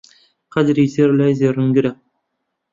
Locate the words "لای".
1.19-1.37